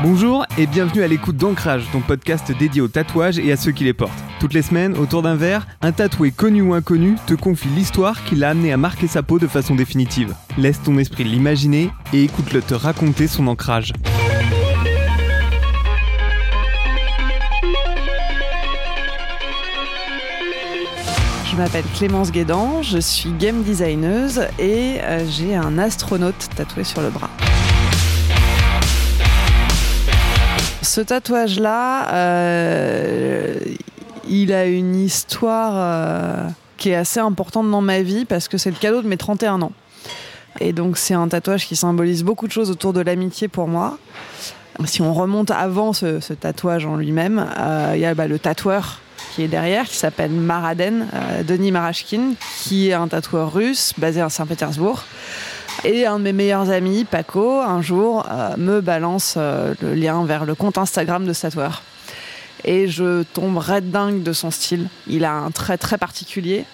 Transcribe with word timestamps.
Bonjour 0.00 0.46
et 0.56 0.68
bienvenue 0.68 1.02
à 1.02 1.08
l'écoute 1.08 1.36
d'Ancrage, 1.36 1.82
ton 1.90 2.00
podcast 2.00 2.52
dédié 2.56 2.80
aux 2.80 2.86
tatouages 2.86 3.40
et 3.40 3.50
à 3.50 3.56
ceux 3.56 3.72
qui 3.72 3.82
les 3.82 3.92
portent. 3.92 4.22
Toutes 4.38 4.54
les 4.54 4.62
semaines, 4.62 4.96
autour 4.96 5.22
d'un 5.22 5.34
verre, 5.34 5.66
un 5.82 5.90
tatoué 5.90 6.30
connu 6.30 6.62
ou 6.62 6.72
inconnu 6.72 7.16
te 7.26 7.34
confie 7.34 7.66
l'histoire 7.70 8.22
qui 8.22 8.36
l'a 8.36 8.50
amené 8.50 8.72
à 8.72 8.76
marquer 8.76 9.08
sa 9.08 9.24
peau 9.24 9.40
de 9.40 9.48
façon 9.48 9.74
définitive. 9.74 10.36
Laisse 10.56 10.80
ton 10.80 10.98
esprit 10.98 11.24
l'imaginer 11.24 11.90
et 12.12 12.22
écoute-le 12.22 12.62
te 12.62 12.74
raconter 12.74 13.26
son 13.26 13.48
ancrage. 13.48 13.92
Je 21.50 21.56
m'appelle 21.56 21.84
Clémence 21.96 22.30
Guédan, 22.30 22.82
je 22.84 22.98
suis 22.98 23.32
game 23.32 23.64
designeuse 23.64 24.42
et 24.60 24.98
euh, 25.00 25.26
j'ai 25.28 25.56
un 25.56 25.76
astronaute 25.76 26.50
tatoué 26.54 26.84
sur 26.84 27.02
le 27.02 27.10
bras. 27.10 27.30
Ce 30.88 31.02
tatouage-là, 31.02 32.14
euh, 32.14 33.58
il 34.26 34.54
a 34.54 34.64
une 34.64 34.96
histoire 34.96 35.72
euh, 35.74 36.48
qui 36.78 36.88
est 36.88 36.94
assez 36.94 37.20
importante 37.20 37.70
dans 37.70 37.82
ma 37.82 38.00
vie 38.00 38.24
parce 38.24 38.48
que 38.48 38.56
c'est 38.56 38.70
le 38.70 38.76
cadeau 38.76 39.02
de 39.02 39.06
mes 39.06 39.18
31 39.18 39.60
ans. 39.60 39.72
Et 40.60 40.72
donc 40.72 40.96
c'est 40.96 41.12
un 41.12 41.28
tatouage 41.28 41.66
qui 41.66 41.76
symbolise 41.76 42.24
beaucoup 42.24 42.46
de 42.46 42.52
choses 42.52 42.70
autour 42.70 42.94
de 42.94 43.02
l'amitié 43.02 43.48
pour 43.48 43.68
moi. 43.68 43.98
Si 44.86 45.02
on 45.02 45.12
remonte 45.12 45.50
avant 45.50 45.92
ce, 45.92 46.32
tatouage 46.32 46.86
en 46.86 46.96
lui-même, 46.96 47.46
euh, 47.58 47.92
il 47.94 48.00
y 48.00 48.06
a 48.06 48.14
bah, 48.14 48.26
le 48.26 48.38
tatoueur 48.38 49.00
qui 49.34 49.42
est 49.42 49.48
derrière, 49.48 49.84
qui 49.84 49.96
s'appelle 49.96 50.30
Maraden, 50.30 51.06
Denis 51.46 51.70
Marashkin, 51.70 52.32
qui 52.62 52.88
est 52.88 52.94
un 52.94 53.08
tatoueur 53.08 53.52
russe 53.52 53.92
basé 53.98 54.22
à 54.22 54.30
Saint-Pétersbourg. 54.30 55.04
Et 55.84 56.06
un 56.06 56.18
de 56.18 56.24
mes 56.24 56.32
meilleurs 56.32 56.70
amis, 56.70 57.04
Paco, 57.04 57.60
un 57.60 57.80
jour 57.82 58.26
euh, 58.28 58.56
me 58.56 58.80
balance 58.80 59.34
euh, 59.36 59.74
le 59.80 59.94
lien 59.94 60.24
vers 60.24 60.44
le 60.44 60.56
compte 60.56 60.76
Instagram 60.76 61.24
de 61.24 61.32
tatoueur. 61.32 61.82
Et 62.64 62.88
je 62.88 63.22
tombe 63.22 63.56
red 63.58 63.90
dingue 63.90 64.24
de 64.24 64.32
son 64.32 64.50
style. 64.50 64.88
Il 65.06 65.24
a 65.24 65.32
un 65.32 65.52
trait 65.52 65.78
très 65.78 65.96
particulier. 65.96 66.64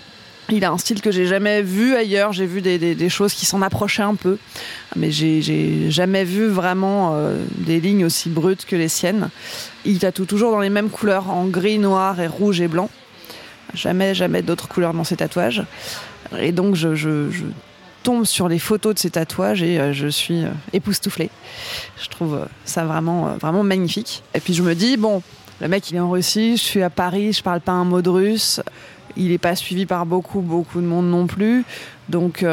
Il 0.48 0.64
a 0.64 0.70
un 0.70 0.78
style 0.78 1.02
que 1.02 1.10
j'ai 1.10 1.26
jamais 1.26 1.60
vu 1.60 1.94
ailleurs. 1.94 2.32
J'ai 2.32 2.46
vu 2.46 2.62
des, 2.62 3.08
choses 3.10 3.34
qui 3.34 3.44
s'en 3.44 3.60
approchaient 3.60 4.02
un 4.02 4.14
peu, 4.14 4.38
mais 4.96 5.10
j'ai- 5.10 5.90
jamais 5.90 6.24
vu 6.24 6.46
vraiment 6.46 7.12
euh, 7.14 7.44
des 7.58 7.80
lignes 7.80 8.06
aussi 8.06 8.30
brutes 8.30 8.64
que 8.64 8.76
les 8.76 8.88
siennes. 8.88 9.28
Il 9.84 9.98
tatoue 9.98 10.24
toujours 10.24 10.50
dans 10.50 10.60
les 10.60 10.70
mêmes 10.70 10.90
couleurs, 10.90 11.30
en 11.30 11.44
gris, 11.44 11.78
noir 11.78 12.20
et 12.20 12.26
rouge 12.26 12.62
et 12.62 12.68
blanc. 12.68 12.88
Jamais, 13.74 14.14
jamais 14.14 14.40
d'autres 14.40 14.68
couleurs 14.68 14.94
dans 14.94 15.04
ses 15.04 15.16
tatouages. 15.16 15.64
Et 16.38 16.52
donc 16.52 16.74
je 16.74 17.28
tombe 18.04 18.24
sur 18.24 18.48
les 18.48 18.60
photos 18.60 18.94
de 18.94 18.98
ses 19.00 19.10
tatouages 19.10 19.62
et 19.62 19.80
euh, 19.80 19.92
je 19.92 20.06
suis 20.06 20.44
euh, 20.44 20.50
époustouflée. 20.72 21.30
Je 22.00 22.08
trouve 22.08 22.34
euh, 22.34 22.44
ça 22.64 22.84
vraiment, 22.84 23.36
vraiment 23.38 23.64
magnifique. 23.64 24.22
Et 24.34 24.40
puis 24.40 24.54
je 24.54 24.62
me 24.62 24.74
dis, 24.74 24.96
bon, 24.96 25.22
le 25.60 25.68
mec 25.68 25.90
il 25.90 25.96
est 25.96 26.00
en 26.00 26.10
Russie, 26.10 26.56
je 26.56 26.62
suis 26.62 26.82
à 26.82 26.90
Paris, 26.90 27.32
je 27.32 27.42
parle 27.42 27.60
pas 27.60 27.72
un 27.72 27.84
mot 27.84 28.02
de 28.02 28.10
russe. 28.10 28.60
Il 29.16 29.30
n'est 29.30 29.38
pas 29.38 29.56
suivi 29.56 29.86
par 29.86 30.06
beaucoup, 30.06 30.40
beaucoup 30.40 30.80
de 30.80 30.86
monde 30.86 31.08
non 31.08 31.26
plus. 31.26 31.64
Donc, 32.08 32.44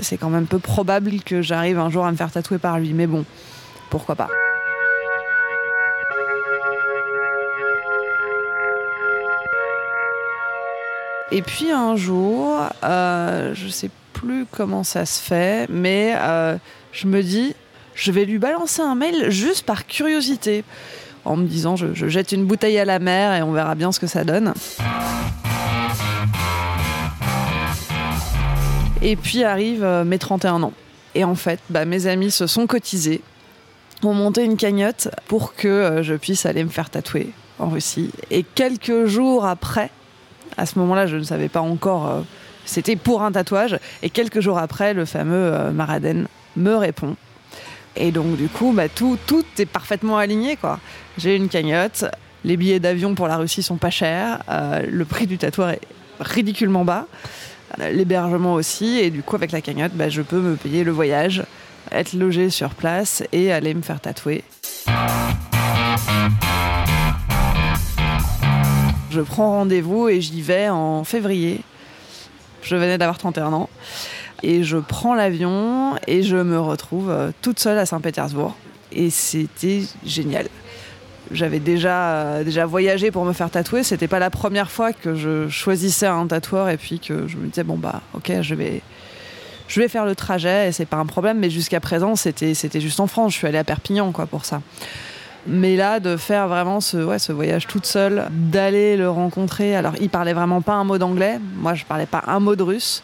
c'est 0.00 0.16
quand 0.16 0.30
même 0.30 0.46
peu 0.46 0.60
probable 0.60 1.20
que 1.24 1.42
j'arrive 1.42 1.80
un 1.80 1.90
jour 1.90 2.06
à 2.06 2.12
me 2.12 2.16
faire 2.16 2.30
tatouer 2.30 2.58
par 2.58 2.78
lui. 2.78 2.92
Mais 2.92 3.08
bon, 3.08 3.24
pourquoi 3.90 4.14
pas. 4.14 4.28
Et 11.32 11.42
puis 11.42 11.72
un 11.72 11.96
jour, 11.96 12.60
je 12.84 13.68
sais 13.68 13.90
plus 14.22 14.46
comment 14.50 14.84
ça 14.84 15.04
se 15.04 15.20
fait, 15.20 15.66
mais 15.68 16.14
euh, 16.16 16.56
je 16.92 17.06
me 17.08 17.22
dis, 17.22 17.54
je 17.94 18.12
vais 18.12 18.24
lui 18.24 18.38
balancer 18.38 18.80
un 18.80 18.94
mail 18.94 19.30
juste 19.30 19.66
par 19.66 19.86
curiosité, 19.86 20.64
en 21.24 21.36
me 21.36 21.46
disant, 21.46 21.76
je, 21.76 21.92
je 21.92 22.06
jette 22.06 22.32
une 22.32 22.44
bouteille 22.44 22.78
à 22.78 22.84
la 22.84 22.98
mer 22.98 23.34
et 23.34 23.42
on 23.42 23.52
verra 23.52 23.74
bien 23.74 23.90
ce 23.90 23.98
que 24.00 24.06
ça 24.06 24.24
donne. 24.24 24.54
Et 29.02 29.16
puis 29.16 29.42
arrivent 29.42 29.84
euh, 29.84 30.04
mes 30.04 30.18
31 30.18 30.62
ans. 30.62 30.72
Et 31.16 31.24
en 31.24 31.34
fait, 31.34 31.58
bah, 31.68 31.84
mes 31.84 32.06
amis 32.06 32.30
se 32.30 32.46
sont 32.46 32.66
cotisés, 32.68 33.20
ont 34.04 34.14
monté 34.14 34.44
une 34.44 34.56
cagnotte 34.56 35.08
pour 35.26 35.54
que 35.54 35.68
euh, 35.68 36.02
je 36.04 36.14
puisse 36.14 36.46
aller 36.46 36.62
me 36.62 36.70
faire 36.70 36.90
tatouer 36.90 37.30
en 37.58 37.68
Russie. 37.68 38.10
Et 38.30 38.44
quelques 38.44 39.06
jours 39.06 39.44
après, 39.44 39.90
à 40.56 40.66
ce 40.66 40.78
moment-là, 40.78 41.06
je 41.06 41.16
ne 41.16 41.24
savais 41.24 41.48
pas 41.48 41.60
encore, 41.60 42.24
c'était 42.64 42.96
pour 42.96 43.22
un 43.22 43.32
tatouage. 43.32 43.78
Et 44.02 44.10
quelques 44.10 44.40
jours 44.40 44.58
après, 44.58 44.94
le 44.94 45.04
fameux 45.04 45.34
euh, 45.34 45.70
Maraden 45.70 46.26
me 46.56 46.74
répond. 46.74 47.16
Et 47.96 48.10
donc, 48.10 48.36
du 48.36 48.48
coup, 48.48 48.72
bah, 48.72 48.88
tout, 48.88 49.18
est 49.58 49.66
parfaitement 49.66 50.18
aligné. 50.18 50.56
quoi. 50.56 50.80
J'ai 51.18 51.36
une 51.36 51.48
cagnotte, 51.48 52.04
les 52.44 52.56
billets 52.56 52.80
d'avion 52.80 53.14
pour 53.14 53.28
la 53.28 53.36
Russie 53.36 53.62
sont 53.62 53.76
pas 53.76 53.90
chers, 53.90 54.42
euh, 54.48 54.82
le 54.88 55.04
prix 55.04 55.26
du 55.26 55.38
tatouage 55.38 55.74
est 55.74 55.80
ridiculement 56.20 56.84
bas, 56.84 57.06
euh, 57.80 57.90
l'hébergement 57.90 58.54
aussi. 58.54 58.98
Et 58.98 59.10
du 59.10 59.22
coup, 59.22 59.36
avec 59.36 59.52
la 59.52 59.60
cagnotte, 59.60 59.92
bah, 59.94 60.08
je 60.08 60.22
peux 60.22 60.40
me 60.40 60.56
payer 60.56 60.84
le 60.84 60.92
voyage, 60.92 61.44
être 61.90 62.14
logé 62.14 62.48
sur 62.48 62.70
place 62.70 63.22
et 63.32 63.52
aller 63.52 63.74
me 63.74 63.82
faire 63.82 64.00
tatouer. 64.00 64.42
Je 69.10 69.20
prends 69.20 69.50
rendez-vous 69.50 70.08
et 70.08 70.22
j'y 70.22 70.40
vais 70.40 70.70
en 70.70 71.04
février. 71.04 71.60
Je 72.62 72.76
venais 72.76 72.98
d'avoir 72.98 73.18
31 73.18 73.52
ans. 73.52 73.68
Et 74.42 74.64
je 74.64 74.78
prends 74.78 75.14
l'avion 75.14 75.94
et 76.06 76.22
je 76.22 76.36
me 76.36 76.58
retrouve 76.58 77.10
euh, 77.10 77.30
toute 77.42 77.60
seule 77.60 77.78
à 77.78 77.86
Saint-Pétersbourg. 77.86 78.56
Et 78.90 79.10
c'était 79.10 79.82
génial. 80.04 80.48
J'avais 81.30 81.60
déjà, 81.60 82.12
euh, 82.12 82.44
déjà 82.44 82.66
voyagé 82.66 83.10
pour 83.10 83.24
me 83.24 83.32
faire 83.32 83.50
tatouer. 83.50 83.84
C'était 83.84 84.08
pas 84.08 84.18
la 84.18 84.30
première 84.30 84.70
fois 84.70 84.92
que 84.92 85.14
je 85.14 85.48
choisissais 85.48 86.06
un 86.06 86.26
tatoueur 86.26 86.68
et 86.68 86.76
puis 86.76 86.98
que 86.98 87.28
je 87.28 87.36
me 87.36 87.46
disais, 87.46 87.62
bon 87.62 87.76
bah 87.76 88.02
ok, 88.14 88.32
je 88.42 88.54
vais, 88.54 88.82
je 89.68 89.80
vais 89.80 89.88
faire 89.88 90.04
le 90.04 90.16
trajet 90.16 90.68
et 90.68 90.72
c'est 90.72 90.86
pas 90.86 90.98
un 90.98 91.06
problème. 91.06 91.38
Mais 91.38 91.48
jusqu'à 91.48 91.80
présent, 91.80 92.16
c'était, 92.16 92.54
c'était 92.54 92.80
juste 92.80 92.98
en 92.98 93.06
France. 93.06 93.32
Je 93.32 93.38
suis 93.38 93.46
allée 93.46 93.58
à 93.58 93.64
Perpignan 93.64 94.10
quoi, 94.10 94.26
pour 94.26 94.44
ça. 94.44 94.60
Mais 95.46 95.76
là, 95.76 95.98
de 95.98 96.16
faire 96.16 96.46
vraiment 96.46 96.80
ce, 96.80 97.32
voyage 97.32 97.66
toute 97.66 97.86
seule, 97.86 98.28
d'aller 98.30 98.96
le 98.96 99.10
rencontrer. 99.10 99.74
Alors, 99.74 99.94
il 100.00 100.08
parlait 100.08 100.34
vraiment 100.34 100.62
pas 100.62 100.74
un 100.74 100.84
mot 100.84 100.98
d'anglais. 100.98 101.40
Moi, 101.56 101.74
je 101.74 101.84
parlais 101.84 102.06
pas 102.06 102.22
un 102.28 102.38
mot 102.38 102.54
de 102.54 102.62
russe. 102.62 103.02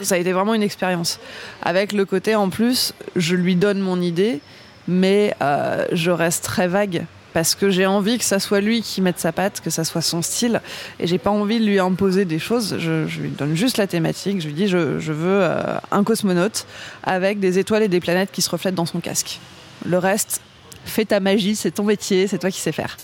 Ça 0.00 0.14
a 0.14 0.18
été 0.18 0.32
vraiment 0.32 0.54
une 0.54 0.62
expérience. 0.62 1.18
Avec 1.62 1.92
le 1.92 2.04
côté, 2.04 2.36
en 2.36 2.48
plus, 2.48 2.94
je 3.16 3.34
lui 3.34 3.56
donne 3.56 3.80
mon 3.80 4.00
idée, 4.00 4.40
mais 4.86 5.34
euh, 5.42 5.86
je 5.92 6.10
reste 6.10 6.44
très 6.44 6.68
vague. 6.68 7.06
Parce 7.32 7.56
que 7.56 7.68
j'ai 7.68 7.86
envie 7.86 8.18
que 8.18 8.24
ça 8.24 8.38
soit 8.38 8.60
lui 8.60 8.80
qui 8.80 9.00
mette 9.00 9.18
sa 9.18 9.32
patte, 9.32 9.60
que 9.60 9.70
ça 9.70 9.82
soit 9.82 10.02
son 10.02 10.22
style. 10.22 10.60
Et 11.00 11.08
j'ai 11.08 11.18
pas 11.18 11.30
envie 11.30 11.58
de 11.58 11.64
lui 11.64 11.80
imposer 11.80 12.24
des 12.24 12.38
choses. 12.38 12.76
Je, 12.78 13.04
lui 13.20 13.30
donne 13.30 13.56
juste 13.56 13.76
la 13.76 13.88
thématique. 13.88 14.40
Je 14.40 14.46
lui 14.46 14.54
dis, 14.54 14.68
je, 14.68 15.00
je 15.00 15.12
veux 15.12 15.42
euh, 15.42 15.60
un 15.90 16.04
cosmonaute 16.04 16.66
avec 17.02 17.40
des 17.40 17.58
étoiles 17.58 17.82
et 17.82 17.88
des 17.88 17.98
planètes 17.98 18.30
qui 18.30 18.42
se 18.42 18.50
reflètent 18.50 18.76
dans 18.76 18.86
son 18.86 19.00
casque. 19.00 19.40
Le 19.84 19.98
reste, 19.98 20.40
fais 20.84 21.04
ta 21.04 21.20
magie, 21.20 21.56
c'est 21.56 21.72
ton 21.72 21.84
métier, 21.84 22.26
c'est 22.26 22.38
toi 22.38 22.50
qui 22.50 22.60
sais 22.60 22.72
faire. 22.72 22.96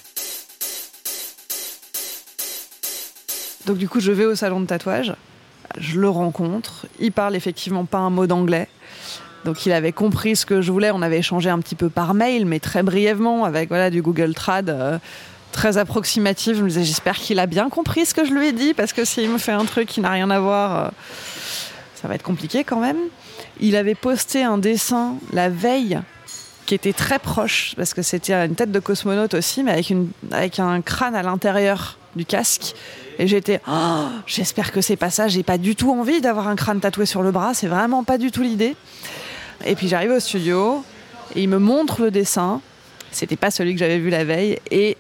Donc 3.67 3.77
du 3.79 3.89
coup, 3.89 4.01
je 4.01 4.13
vais 4.13 4.25
au 4.25 4.35
salon 4.35 4.61
de 4.61 4.67
tatouage, 4.67 5.15
je 5.79 6.01
le 6.01 6.09
rencontre, 6.09 6.87
il 6.99 7.13
parle 7.13 7.37
effectivement 7.37 7.85
pas 7.85 7.99
un 7.99 8.11
mot 8.11 8.27
d'anglais. 8.27 8.69
Donc 9.45 9.65
il 9.65 9.73
avait 9.73 9.93
compris 9.93 10.37
ce 10.37 10.45
que 10.45 10.61
je 10.61 10.71
voulais, 10.71 10.91
on 10.91 11.03
avait 11.03 11.19
échangé 11.19 11.51
un 11.51 11.59
petit 11.61 11.75
peu 11.75 11.89
par 11.89 12.15
mail, 12.15 12.47
mais 12.47 12.61
très 12.61 12.83
brièvement, 12.83 13.45
avec 13.45 13.69
voilà, 13.69 13.91
du 13.91 14.03
Google 14.03 14.35
Trad 14.35 14.69
euh, 14.69 14.99
très 15.53 15.79
approximatif. 15.79 16.57
Je 16.57 16.63
me 16.63 16.69
disais, 16.69 16.85
j'espère 16.85 17.17
qu'il 17.17 17.39
a 17.39 17.47
bien 17.47 17.69
compris 17.71 18.07
ce 18.07 18.15
que 18.15 18.25
je 18.25 18.33
lui 18.33 18.49
ai 18.49 18.53
dit, 18.53 18.75
parce 18.75 18.93
que 18.93 19.05
s'il 19.05 19.31
me 19.31 19.39
fait 19.39 19.53
un 19.53 19.65
truc 19.65 19.89
qui 19.89 20.01
n'a 20.01 20.11
rien 20.11 20.31
à 20.31 20.41
voir, 20.41 20.87
euh, 20.87 20.89
ça 21.95 22.09
va 22.09 22.15
être 22.15 22.23
compliqué 22.23 22.65
quand 22.65 22.81
même. 22.81 22.99
Il 23.61 23.77
avait 23.77 23.95
posté 23.95 24.43
un 24.43 24.59
dessin 24.59 25.17
la 25.33 25.49
veille 25.49 26.01
qui 26.71 26.77
était 26.77 26.93
très 26.93 27.19
proche, 27.19 27.75
parce 27.77 27.95
que 27.95 28.03
c'était 28.03 28.33
une 28.33 28.55
tête 28.55 28.71
de 28.71 28.79
cosmonaute 28.79 29.35
aussi, 29.35 29.65
mais 29.65 29.73
avec, 29.73 29.91
une, 29.91 30.09
avec 30.31 30.61
un 30.61 30.81
crâne 30.83 31.17
à 31.17 31.23
l'intérieur 31.25 31.99
du 32.15 32.25
casque. 32.25 32.77
Et 33.19 33.27
j'étais, 33.27 33.61
Oh, 33.67 34.05
j'espère 34.25 34.71
que 34.71 34.81
c'est 34.81 34.95
pas 34.95 35.11
ça, 35.11 35.27
j'ai 35.27 35.43
pas 35.43 35.59
du 35.59 35.75
tout 35.75 35.91
envie 35.91 36.21
d'avoir 36.21 36.47
un 36.47 36.55
crâne 36.55 36.79
tatoué 36.79 37.07
sur 37.07 37.23
le 37.23 37.33
bras, 37.33 37.55
c'est 37.55 37.67
vraiment 37.67 38.05
pas 38.05 38.19
du 38.19 38.31
tout 38.31 38.43
l'idée. 38.43 38.77
Et 39.67 39.75
puis 39.75 39.89
j'arrive 39.89 40.13
au 40.13 40.21
studio, 40.21 40.85
et 41.35 41.43
il 41.43 41.49
me 41.49 41.59
montre 41.59 42.03
le 42.03 42.13
dessin, 42.13 42.61
c'était 43.11 43.35
pas 43.35 43.51
celui 43.51 43.73
que 43.73 43.81
j'avais 43.81 43.99
vu 43.99 44.09
la 44.09 44.23
veille, 44.23 44.61
et 44.71 44.97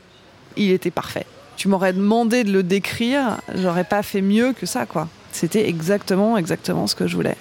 il 0.56 0.73
était 0.73 0.90
parfait. 0.90 1.26
Tu 1.56 1.69
m'aurais 1.69 1.93
demandé 1.93 2.43
de 2.43 2.50
le 2.50 2.64
décrire, 2.64 3.37
j'aurais 3.55 3.84
pas 3.84 4.02
fait 4.02 4.23
mieux 4.23 4.55
que 4.55 4.66
ça, 4.66 4.87
quoi. 4.87 5.06
C'était 5.31 5.69
exactement, 5.69 6.37
exactement 6.37 6.88
ce 6.88 6.96
que 6.96 7.06
je 7.06 7.14
voulais. 7.14 7.37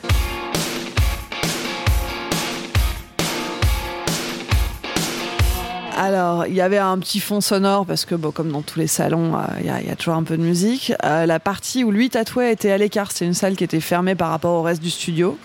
Alors, 6.01 6.45
il 6.47 6.53
y 6.53 6.61
avait 6.61 6.77
un 6.77 6.97
petit 6.97 7.19
fond 7.19 7.41
sonore 7.41 7.85
parce 7.85 8.05
que, 8.05 8.15
bon, 8.15 8.31
comme 8.31 8.53
dans 8.53 8.61
tous 8.61 8.79
les 8.79 8.87
salons, 8.87 9.35
euh, 9.35 9.39
il 9.59 9.65
y, 9.65 9.69
a- 9.69 9.95
toujours 9.97 10.13
un 10.13 10.23
peu 10.23 10.37
de 10.37 10.41
musique. 10.41 10.93
Euh, 11.03 11.25
la 11.25 11.41
partie 11.41 11.83
où 11.83 11.91
lui 11.91 12.09
tatouait 12.09 12.53
était 12.53 12.71
à 12.71 12.77
l'écart. 12.77 13.11
C'est 13.11 13.25
une 13.25 13.33
salle 13.33 13.57
qui 13.57 13.65
était 13.65 13.81
fermée 13.81 14.15
par 14.15 14.29
rapport 14.29 14.53
au 14.53 14.61
reste 14.61 14.81
du 14.81 14.89
studio. 14.89 15.37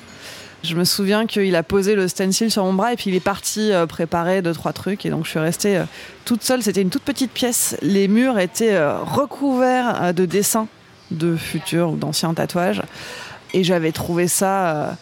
Je 0.62 0.76
me 0.76 0.84
souviens 0.84 1.26
qu'il 1.26 1.56
a 1.56 1.64
posé 1.64 1.96
le 1.96 2.06
stencil 2.06 2.52
sur 2.52 2.62
mon 2.64 2.72
bras 2.72 2.92
et 2.92 2.96
puis 2.96 3.10
il 3.10 3.16
est 3.16 3.20
parti 3.20 3.72
euh, 3.72 3.86
préparer 3.86 4.42
deux 4.42 4.52
trois 4.54 4.72
trucs 4.72 5.04
et 5.04 5.10
donc 5.10 5.24
je 5.24 5.30
suis 5.30 5.40
restée 5.40 5.82
toute 6.24 6.44
seule. 6.44 6.62
C'était 6.62 6.82
une 6.82 6.88
toute 6.90 7.02
petite 7.02 7.32
pièce. 7.32 7.76
Les 7.82 8.06
murs 8.06 8.38
étaient 8.38 8.78
recouverts 8.80 10.14
de 10.14 10.24
dessins 10.24 10.68
de 11.10 11.34
futurs 11.36 11.90
ou 11.90 11.96
d'anciens 11.96 12.32
tatouages 12.32 12.80
et 13.52 13.64
j'avais 13.64 13.90
trouvé 13.90 14.28
ça 14.28 14.96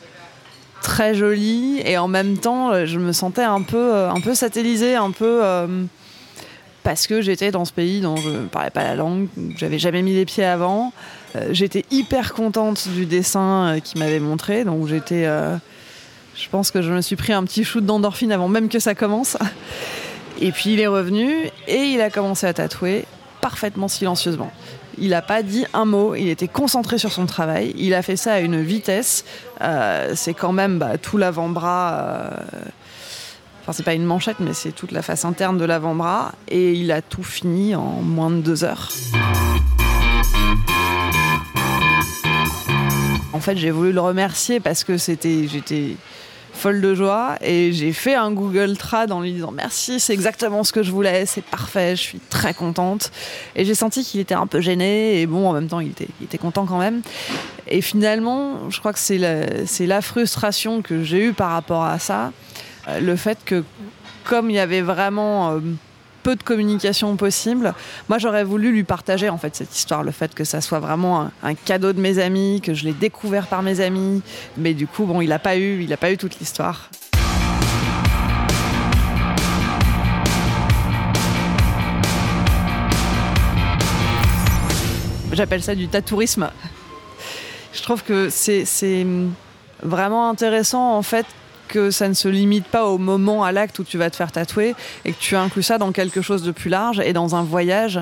très 0.92 1.14
joli 1.14 1.80
et 1.86 1.96
en 1.96 2.08
même 2.08 2.36
temps 2.36 2.84
je 2.84 2.98
me 2.98 3.12
sentais 3.12 3.44
un 3.44 3.62
peu 3.62 3.94
un 3.94 4.20
peu 4.20 4.34
satellisée, 4.34 4.94
un 4.94 5.10
peu 5.10 5.40
parce 6.82 7.06
que 7.06 7.22
j'étais 7.22 7.50
dans 7.50 7.64
ce 7.64 7.72
pays 7.72 8.00
dont 8.00 8.16
je 8.16 8.28
ne 8.28 8.46
parlais 8.46 8.70
pas 8.70 8.82
la 8.82 8.94
langue, 8.94 9.28
j'avais 9.56 9.78
jamais 9.78 10.02
mis 10.02 10.14
les 10.14 10.24
pieds 10.24 10.44
avant. 10.44 10.92
Euh, 11.36 11.48
j'étais 11.52 11.84
hyper 11.90 12.34
contente 12.34 12.88
du 12.88 13.06
dessin 13.06 13.76
euh, 13.76 13.80
qu'il 13.80 14.00
m'avait 14.00 14.20
montré, 14.20 14.64
donc 14.64 14.88
j'étais. 14.88 15.24
Euh, 15.26 15.56
je 16.34 16.48
pense 16.48 16.70
que 16.70 16.82
je 16.82 16.90
me 16.90 17.00
suis 17.00 17.16
pris 17.16 17.32
un 17.32 17.44
petit 17.44 17.64
shoot 17.64 17.84
d'endorphine 17.84 18.32
avant 18.32 18.48
même 18.48 18.68
que 18.68 18.78
ça 18.78 18.94
commence. 18.94 19.36
Et 20.40 20.50
puis 20.50 20.72
il 20.72 20.80
est 20.80 20.86
revenu 20.86 21.30
et 21.68 21.76
il 21.76 22.00
a 22.00 22.10
commencé 22.10 22.46
à 22.46 22.54
tatouer 22.54 23.04
parfaitement 23.40 23.86
silencieusement. 23.86 24.50
Il 24.98 25.10
n'a 25.10 25.22
pas 25.22 25.42
dit 25.42 25.64
un 25.72 25.84
mot, 25.84 26.14
il 26.14 26.28
était 26.28 26.48
concentré 26.48 26.98
sur 26.98 27.12
son 27.12 27.26
travail. 27.26 27.74
Il 27.76 27.94
a 27.94 28.02
fait 28.02 28.16
ça 28.16 28.34
à 28.34 28.40
une 28.40 28.60
vitesse. 28.62 29.24
c'est 30.14 30.34
quand 30.34 30.52
même 30.52 30.78
bah, 30.78 30.98
tout 30.98 31.18
l'avant-bras. 31.18 32.30
Enfin, 33.62 33.72
c'est 33.72 33.84
pas 33.84 33.94
une 33.94 34.04
manchette, 34.04 34.40
mais 34.40 34.54
c'est 34.54 34.72
toute 34.72 34.90
la 34.90 35.02
face 35.02 35.24
interne 35.24 35.56
de 35.56 35.64
l'avant-bras. 35.64 36.32
Et 36.48 36.72
il 36.72 36.90
a 36.90 37.00
tout 37.00 37.22
fini 37.22 37.76
en 37.76 38.02
moins 38.02 38.30
de 38.30 38.40
deux 38.40 38.64
heures. 38.64 38.90
En 43.32 43.40
fait, 43.40 43.56
j'ai 43.56 43.70
voulu 43.70 43.92
le 43.92 44.00
remercier 44.00 44.60
parce 44.60 44.84
que 44.84 44.98
c'était, 44.98 45.46
j'étais 45.48 45.96
folle 46.62 46.80
de 46.80 46.94
joie 46.94 47.34
et 47.40 47.72
j'ai 47.72 47.92
fait 47.92 48.14
un 48.14 48.30
Google 48.30 48.76
Trad 48.76 49.10
en 49.10 49.20
lui 49.20 49.32
disant 49.32 49.50
merci, 49.50 49.98
c'est 49.98 50.12
exactement 50.12 50.62
ce 50.62 50.72
que 50.72 50.84
je 50.84 50.92
voulais, 50.92 51.26
c'est 51.26 51.44
parfait, 51.44 51.96
je 51.96 52.00
suis 52.00 52.20
très 52.20 52.54
contente. 52.54 53.10
Et 53.56 53.64
j'ai 53.64 53.74
senti 53.74 54.04
qu'il 54.04 54.20
était 54.20 54.36
un 54.36 54.46
peu 54.46 54.60
gêné 54.60 55.20
et 55.20 55.26
bon, 55.26 55.48
en 55.48 55.54
même 55.54 55.66
temps, 55.66 55.80
il 55.80 55.90
était, 55.90 56.38
content 56.38 56.64
quand 56.64 56.78
même. 56.78 57.02
Et 57.66 57.80
finalement, 57.80 58.70
je 58.70 58.78
crois 58.78 58.92
que 58.92 59.00
c'est 59.00 59.18
la, 59.18 59.66
c'est 59.66 59.86
la 59.86 60.02
frustration 60.02 60.82
que 60.82 61.02
j'ai 61.02 61.24
eue 61.24 61.32
par 61.32 61.50
rapport 61.50 61.82
à 61.82 61.98
ça 61.98 62.30
euh, 62.86 63.00
le 63.00 63.16
fait 63.16 63.38
que 63.44 63.64
comme 64.22 64.48
il 64.48 64.54
y 64.54 64.60
avait 64.60 64.82
vraiment 64.82 65.50
euh, 65.50 65.58
peu 66.22 66.36
de 66.36 66.42
communication 66.42 67.16
possible. 67.16 67.74
Moi, 68.08 68.18
j'aurais 68.18 68.44
voulu 68.44 68.72
lui 68.72 68.84
partager 68.84 69.28
en 69.28 69.38
fait 69.38 69.54
cette 69.56 69.76
histoire, 69.76 70.02
le 70.02 70.12
fait 70.12 70.34
que 70.34 70.44
ça 70.44 70.60
soit 70.60 70.80
vraiment 70.80 71.30
un, 71.42 71.54
cadeau 71.54 71.92
de 71.92 72.00
mes 72.00 72.18
amis, 72.18 72.60
que 72.62 72.74
je 72.74 72.84
l'ai 72.84 72.92
découvert 72.92 73.46
par 73.46 73.62
mes 73.62 73.80
amis. 73.80 74.22
Mais 74.56 74.74
du 74.74 74.86
coup, 74.86 75.04
bon, 75.04 75.20
il 75.20 75.28
n'a 75.28 75.38
pas 75.38 75.56
eu, 75.56 75.82
il 75.82 75.92
a 75.92 75.96
pas 75.96 76.12
eu 76.12 76.16
toute 76.16 76.38
l'histoire. 76.38 76.90
J'appelle 85.32 85.62
ça 85.62 85.74
du 85.74 85.88
tatourisme. 85.88 86.50
Je 87.72 87.82
trouve 87.82 88.02
que 88.02 88.28
c'est 88.28 89.06
vraiment 89.82 90.28
intéressant 90.28 90.94
en 90.96 91.02
fait 91.02 91.26
que 91.72 91.90
ça 91.90 92.06
ne 92.06 92.14
se 92.14 92.28
limite 92.28 92.66
pas 92.66 92.84
au 92.84 92.98
moment, 92.98 93.44
à 93.44 93.50
l'acte 93.50 93.78
où 93.78 93.84
tu 93.84 93.96
vas 93.96 94.10
te 94.10 94.16
faire 94.16 94.30
tatouer, 94.30 94.74
et 95.04 95.12
que 95.12 95.18
tu 95.18 95.34
inclus 95.34 95.62
ça 95.62 95.78
dans 95.78 95.90
quelque 95.90 96.20
chose 96.20 96.42
de 96.42 96.52
plus 96.52 96.68
large. 96.68 97.00
Et 97.00 97.14
dans 97.14 97.34
un 97.34 97.42
voyage, 97.42 98.00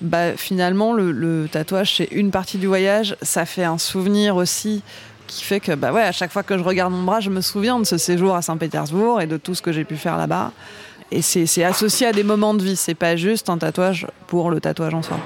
bah, 0.00 0.36
finalement, 0.36 0.92
le, 0.92 1.48
tatouage, 1.50 1.96
c'est 1.96 2.08
une 2.10 2.32
partie 2.32 2.58
du 2.58 2.66
voyage. 2.66 3.16
Ça 3.22 3.46
fait 3.46 3.64
un 3.64 3.78
souvenir 3.78 4.36
aussi 4.36 4.82
qui 5.28 5.44
fait 5.44 5.60
que 5.60 5.72
bah 5.72 5.92
ouais, 5.92 6.02
à 6.02 6.12
chaque 6.12 6.30
fois 6.30 6.42
que 6.42 6.58
je 6.58 6.62
regarde 6.62 6.92
mon 6.92 7.04
bras, 7.04 7.20
je 7.20 7.30
me 7.30 7.40
souviens 7.40 7.78
de 7.78 7.84
ce 7.84 7.96
séjour 7.96 8.34
à 8.34 8.42
Saint-Pétersbourg 8.42 9.22
et 9.22 9.26
de 9.26 9.38
tout 9.38 9.54
ce 9.54 9.62
que 9.62 9.72
j'ai 9.72 9.84
pu 9.84 9.96
faire 9.96 10.18
là-bas. 10.18 10.52
Et 11.10 11.22
c'est 11.22 11.64
associé 11.64 12.06
à 12.06 12.12
des 12.12 12.24
moments 12.24 12.54
de 12.54 12.62
vie, 12.62 12.76
c'est 12.76 12.94
pas 12.94 13.16
juste 13.16 13.48
un 13.48 13.58
tatouage 13.58 14.06
pour 14.26 14.50
le 14.50 14.60
tatouage 14.60 14.94
en 14.94 15.02
soi. 15.02 15.18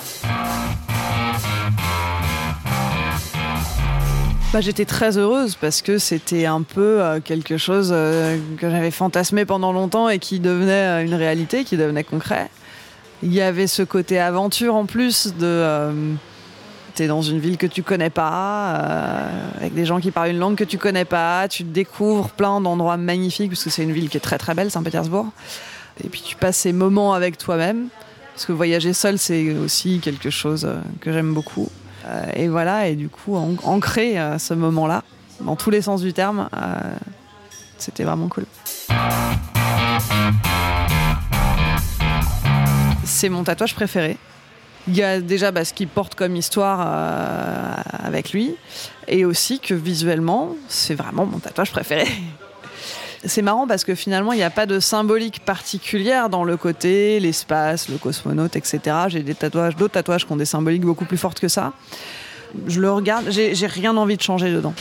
Bah, 4.52 4.60
j'étais 4.60 4.84
très 4.84 5.18
heureuse 5.18 5.56
parce 5.56 5.82
que 5.82 5.98
c'était 5.98 6.46
un 6.46 6.62
peu 6.62 7.02
euh, 7.02 7.20
quelque 7.20 7.58
chose 7.58 7.90
euh, 7.92 8.38
que 8.58 8.70
j'avais 8.70 8.92
fantasmé 8.92 9.44
pendant 9.44 9.72
longtemps 9.72 10.08
et 10.08 10.20
qui 10.20 10.38
devenait 10.38 11.02
euh, 11.02 11.04
une 11.04 11.14
réalité, 11.14 11.64
qui 11.64 11.76
devenait 11.76 12.04
concret. 12.04 12.48
Il 13.24 13.34
y 13.34 13.40
avait 13.40 13.66
ce 13.66 13.82
côté 13.82 14.20
aventure 14.20 14.76
en 14.76 14.86
plus 14.86 15.34
de 15.34 15.90
t'es 16.94 17.08
dans 17.08 17.22
une 17.22 17.40
ville 17.40 17.56
que 17.58 17.66
tu 17.66 17.82
connais 17.82 18.08
pas, 18.08 19.28
avec 19.58 19.74
des 19.74 19.84
gens 19.84 20.00
qui 20.00 20.10
parlent 20.10 20.30
une 20.30 20.38
langue 20.38 20.56
que 20.56 20.64
tu 20.64 20.78
connais 20.78 21.04
pas, 21.04 21.48
tu 21.48 21.62
découvres 21.62 22.30
plein 22.30 22.60
d'endroits 22.60 22.96
magnifiques 22.96 23.50
parce 23.50 23.64
que 23.64 23.70
c'est 23.70 23.82
une 23.82 23.92
ville 23.92 24.08
qui 24.08 24.16
est 24.16 24.20
très 24.20 24.38
très 24.38 24.54
belle, 24.54 24.70
Saint-Pétersbourg. 24.70 25.26
Et 26.04 26.08
puis 26.08 26.22
tu 26.22 26.36
passes 26.36 26.58
ces 26.58 26.72
moments 26.72 27.14
avec 27.14 27.36
toi-même 27.36 27.88
parce 28.34 28.46
que 28.46 28.52
voyager 28.52 28.92
seul 28.92 29.18
c'est 29.18 29.54
aussi 29.54 29.98
quelque 30.00 30.30
chose 30.30 30.68
que 31.00 31.12
j'aime 31.12 31.34
beaucoup. 31.34 31.70
Euh, 32.06 32.24
et 32.34 32.48
voilà, 32.48 32.88
et 32.88 32.96
du 32.96 33.08
coup, 33.08 33.36
ancrer 33.36 34.18
euh, 34.18 34.38
ce 34.38 34.54
moment-là, 34.54 35.02
dans 35.40 35.56
tous 35.56 35.70
les 35.70 35.82
sens 35.82 36.02
du 36.02 36.12
terme, 36.12 36.48
euh, 36.56 36.76
c'était 37.78 38.04
vraiment 38.04 38.28
cool. 38.28 38.44
C'est 43.04 43.28
mon 43.28 43.44
tatouage 43.44 43.74
préféré. 43.74 44.16
Il 44.88 44.96
y 44.96 45.02
a 45.02 45.20
déjà 45.20 45.50
bah, 45.50 45.64
ce 45.64 45.72
qu'il 45.72 45.88
porte 45.88 46.14
comme 46.14 46.36
histoire 46.36 46.80
avec 48.04 48.32
lui, 48.32 48.54
et 49.08 49.24
aussi 49.24 49.58
que 49.58 49.74
visuellement, 49.74 50.54
c'est 50.68 50.94
vraiment 50.94 51.26
mon 51.26 51.38
tatouage 51.38 51.72
préféré. 51.72 52.06
c'est 53.26 53.42
marrant 53.42 53.66
parce 53.66 53.84
que 53.84 53.94
finalement, 53.94 54.32
il 54.32 54.36
n'y 54.36 54.42
a 54.42 54.50
pas 54.50 54.66
de 54.66 54.80
symbolique 54.80 55.44
particulière 55.44 56.28
dans 56.28 56.44
le 56.44 56.56
côté, 56.56 57.20
l'espace, 57.20 57.88
le 57.88 57.98
cosmonaute, 57.98 58.56
etc. 58.56 58.80
J'ai 59.08 59.22
des 59.22 59.34
tatouages, 59.34 59.76
d'autres 59.76 59.94
tatouages 59.94 60.26
qui 60.26 60.32
ont 60.32 60.36
des 60.36 60.44
symboliques 60.44 60.84
beaucoup 60.84 61.04
plus 61.04 61.16
fortes 61.16 61.40
que 61.40 61.48
ça. 61.48 61.72
Je 62.66 62.80
le 62.80 62.90
regarde, 62.90 63.26
j'ai 63.30 63.66
rien 63.66 63.96
envie 63.96 64.16
de 64.16 64.22
changer 64.22 64.52
dedans. 64.52 64.74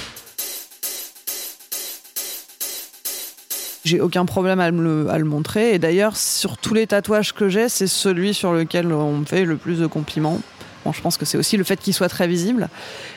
J'ai 3.83 4.01
aucun 4.01 4.25
problème 4.25 4.59
à 4.59 4.71
le, 4.71 5.23
montrer. 5.23 5.75
Et 5.75 5.79
d'ailleurs, 5.79 6.17
sur 6.17 6.57
tous 6.57 6.73
les 6.73 6.87
tatouages 6.87 7.33
que 7.33 7.49
j'ai, 7.49 7.69
c'est 7.69 7.87
celui 7.87 8.33
sur 8.33 8.51
lequel 8.51 8.91
on 8.91 9.17
me 9.17 9.25
fait 9.25 9.45
le 9.45 9.57
plus 9.57 9.79
de 9.79 9.85
compliments. 9.85 10.39
Bon, 10.83 10.91
je 10.91 11.01
pense 11.01 11.17
que 11.17 11.25
c'est 11.25 11.37
aussi 11.37 11.55
le 11.55 11.63
fait 11.63 11.77
qu'il 11.77 11.93
soit 11.93 12.09
très 12.09 12.27
visible. 12.27 12.69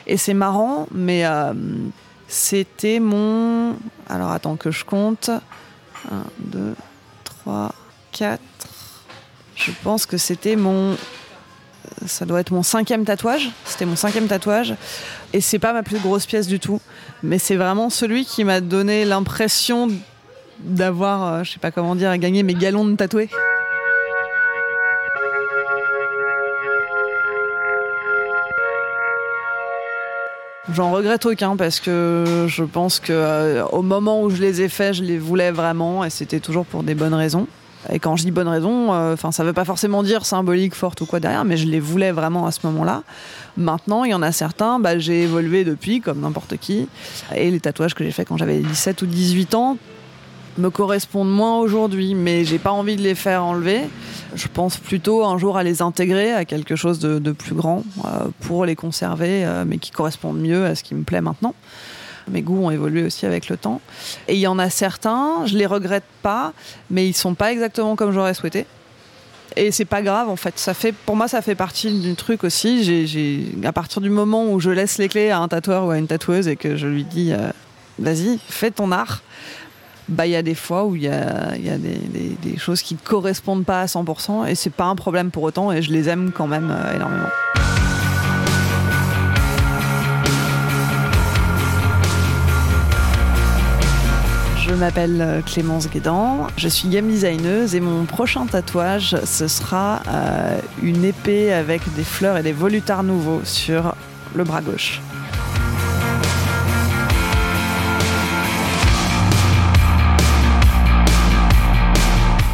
Et 0.05 0.17
c'est 0.17 0.35
marrant, 0.35 0.87
mais 0.91 1.25
euh, 1.25 1.53
c'était 2.29 2.99
mon. 2.99 3.75
Alors 4.07 4.31
attends 4.31 4.55
que 4.55 4.69
je 4.69 4.85
compte. 4.85 5.29
1, 5.29 5.41
2, 6.39 6.75
3, 7.23 7.73
4. 8.11 8.39
Je 9.55 9.71
pense 9.83 10.05
que 10.05 10.17
c'était 10.17 10.55
mon. 10.55 10.95
Ça 12.05 12.25
doit 12.25 12.39
être 12.39 12.51
mon 12.51 12.61
cinquième 12.61 13.03
tatouage. 13.03 13.49
C'était 13.65 13.85
mon 13.85 13.95
cinquième 13.95 14.27
tatouage. 14.27 14.75
Et 15.33 15.41
c'est 15.41 15.57
pas 15.57 15.73
ma 15.73 15.81
plus 15.81 15.97
grosse 15.97 16.27
pièce 16.27 16.47
du 16.47 16.59
tout. 16.59 16.79
Mais 17.23 17.39
c'est 17.39 17.55
vraiment 17.55 17.89
celui 17.89 18.25
qui 18.25 18.43
m'a 18.43 18.61
donné 18.61 19.05
l'impression 19.05 19.89
d'avoir, 20.59 21.33
euh, 21.33 21.43
je 21.43 21.53
sais 21.53 21.59
pas 21.59 21.71
comment 21.71 21.95
dire, 21.95 22.15
gagné 22.17 22.43
mes 22.43 22.53
galons 22.53 22.85
de 22.85 22.95
tatouer. 22.95 23.29
J'en 30.73 30.91
regrette 30.91 31.25
aucun 31.25 31.55
parce 31.55 31.79
que 31.79 32.45
je 32.47 32.63
pense 32.63 32.99
que 32.99 33.13
euh, 33.13 33.65
au 33.67 33.81
moment 33.81 34.21
où 34.21 34.29
je 34.29 34.41
les 34.41 34.61
ai 34.61 34.69
faits, 34.69 34.95
je 34.95 35.03
les 35.03 35.17
voulais 35.17 35.51
vraiment 35.51 36.03
et 36.03 36.09
c'était 36.09 36.39
toujours 36.39 36.65
pour 36.65 36.83
des 36.83 36.95
bonnes 36.95 37.13
raisons. 37.13 37.47
Et 37.91 37.99
quand 37.99 38.17
je 38.17 38.23
dis 38.23 38.31
bonnes 38.31 38.49
raisons, 38.49 38.93
euh, 38.93 39.13
enfin 39.13 39.31
ça 39.31 39.43
veut 39.43 39.53
pas 39.53 39.63
forcément 39.63 40.03
dire 40.03 40.25
symbolique, 40.25 40.75
forte 40.75 40.99
ou 41.01 41.05
quoi 41.05 41.21
derrière, 41.21 41.45
mais 41.45 41.55
je 41.55 41.65
les 41.65 41.79
voulais 41.79 42.11
vraiment 42.11 42.45
à 42.45 42.51
ce 42.51 42.59
moment-là. 42.67 43.03
Maintenant, 43.55 44.03
il 44.03 44.11
y 44.11 44.13
en 44.13 44.21
a 44.21 44.33
certains, 44.33 44.79
bah, 44.79 44.99
j'ai 44.99 45.23
évolué 45.23 45.63
depuis 45.63 46.01
comme 46.01 46.19
n'importe 46.19 46.57
qui. 46.57 46.89
Et 47.33 47.49
les 47.49 47.59
tatouages 47.61 47.95
que 47.95 48.03
j'ai 48.03 48.11
faits 48.11 48.27
quand 48.27 48.37
j'avais 48.37 48.59
17 48.59 49.01
ou 49.01 49.05
18 49.05 49.55
ans, 49.55 49.77
me 50.57 50.69
correspondent 50.69 51.31
moins 51.31 51.57
aujourd'hui, 51.59 52.15
mais 52.15 52.43
j'ai 52.43 52.59
pas 52.59 52.71
envie 52.71 52.95
de 52.95 53.01
les 53.01 53.15
faire 53.15 53.43
enlever. 53.43 53.81
Je 54.35 54.47
pense 54.47 54.77
plutôt 54.77 55.25
un 55.25 55.37
jour 55.37 55.57
à 55.57 55.63
les 55.63 55.81
intégrer 55.81 56.33
à 56.33 56.45
quelque 56.45 56.75
chose 56.75 56.99
de, 56.99 57.31
plus 57.31 57.55
grand 57.55 57.83
euh, 58.05 58.27
pour 58.41 58.65
les 58.65 58.75
conserver, 58.75 59.45
euh, 59.45 59.63
mais 59.65 59.77
qui 59.77 59.91
correspondent 59.91 60.39
mieux 60.39 60.65
à 60.65 60.75
ce 60.75 60.83
qui 60.83 60.95
me 60.95 61.03
plaît 61.03 61.21
maintenant. 61.21 61.55
Mes 62.29 62.41
goûts 62.41 62.63
ont 62.63 62.71
évolué 62.71 63.03
aussi 63.03 63.25
avec 63.25 63.49
le 63.49 63.57
temps. 63.57 63.81
Et 64.27 64.35
il 64.35 64.39
y 64.39 64.47
en 64.47 64.59
a 64.59 64.69
certains, 64.69 65.45
je 65.45 65.57
les 65.57 65.65
regrette 65.65 66.03
pas, 66.21 66.53
mais 66.89 67.07
ils 67.07 67.13
sont 67.13 67.33
pas 67.33 67.51
exactement 67.51 67.95
comme 67.95 68.11
j'aurais 68.11 68.33
souhaité. 68.33 68.65
Et 69.55 69.71
c'est 69.71 69.85
pas 69.85 70.01
grave 70.01 70.29
en 70.29 70.35
fait. 70.35 70.59
Ça 70.59 70.73
fait, 70.73 70.91
pour 70.91 71.15
moi, 71.15 71.27
ça 71.27 71.41
fait 71.41 71.55
partie 71.55 71.99
du 71.99 72.15
truc 72.15 72.43
aussi. 72.43 73.51
À 73.63 73.73
partir 73.73 74.01
du 74.01 74.09
moment 74.09 74.51
où 74.51 74.59
je 74.59 74.69
laisse 74.69 74.97
les 74.99 75.09
clés 75.09 75.31
à 75.31 75.39
un 75.39 75.47
tatoueur 75.47 75.85
ou 75.85 75.89
à 75.89 75.97
une 75.97 76.07
tatoueuse 76.07 76.47
et 76.47 76.55
que 76.55 76.75
je 76.75 76.87
lui 76.87 77.03
dis, 77.03 77.33
euh, 77.33 77.49
vas-y, 77.97 78.39
fais 78.47 78.71
ton 78.71 78.91
art 78.91 79.21
bah 80.09 80.25
il 80.25 80.31
y 80.31 80.35
a 80.35 80.41
des 80.41 80.55
fois 80.55 80.85
où 80.85 80.95
il 80.95 81.03
y 81.03 81.07
a, 81.07 81.53
des, 81.55 82.57
choses 82.57 82.81
qui 82.81 82.95
ne 82.95 82.99
correspondent 82.99 83.65
pas 83.65 83.81
à 83.81 83.85
100% 83.85 84.47
et 84.47 84.55
c'est 84.55 84.69
pas 84.69 84.85
un 84.85 84.95
problème 84.95 85.31
pour 85.31 85.43
autant 85.43 85.71
et 85.71 85.81
je 85.81 85.91
les 85.91 86.09
aime 86.09 86.31
quand 86.33 86.47
même 86.47 86.71
euh, 86.71 86.95
énormément. 86.95 87.29
Je 94.67 94.73
m'appelle 94.73 95.21
euh, 95.21 95.41
Clémence 95.41 95.89
Guédan, 95.89 96.47
je 96.57 96.67
suis 96.67 96.89
game 96.89 97.07
designeuse 97.07 97.75
et 97.75 97.79
mon 97.79 98.05
prochain 98.05 98.45
tatouage, 98.45 99.15
ce 99.23 99.47
sera 99.47 100.01
euh, 100.07 100.59
une 100.83 101.05
épée 101.05 101.53
avec 101.53 101.81
des 101.95 102.03
fleurs 102.03 102.37
et 102.37 102.43
des 102.43 102.51
volutes 102.51 102.89
art 102.89 103.03
nouveau 103.03 103.41
sur 103.43 103.95
le 104.35 104.43
bras 104.43 104.61
gauche. 104.61 105.01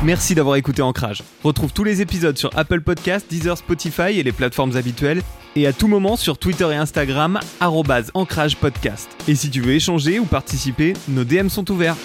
Merci 0.06 0.36
d'avoir 0.36 0.56
écouté 0.56 0.84
Ancrage. 0.84 1.24
Retrouve 1.44 1.74
tous 1.74 1.84
les 1.84 2.00
épisodes 2.00 2.38
sur 2.38 2.56
Apple 2.56 2.82
Podcasts, 2.82 3.28
Deezer, 3.28 3.58
Spotify 3.58 4.20
et 4.20 4.22
les 4.22 4.32
plateformes 4.32 4.78
habituelles. 4.78 5.24
Et 5.56 5.66
à 5.66 5.74
tout 5.74 5.88
moment 5.88 6.16
sur 6.16 6.38
Twitter 6.38 6.70
et 6.72 6.76
Instagram, 6.76 7.40
ancrage 7.60 8.56
podcast. 8.56 9.10
Et 9.28 9.34
si 9.34 9.50
tu 9.50 9.62
veux 9.62 9.74
échanger 9.74 10.20
ou 10.20 10.26
participer, 10.26 10.94
nos 11.08 11.24
DM 11.24 11.48
sont 11.48 11.72
ouverts. 11.72 11.96